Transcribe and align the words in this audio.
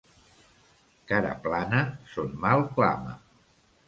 Cara 1.11 1.33
plana 1.43 1.81
son 2.13 2.31
mal 2.47 2.65
clama. 2.79 3.15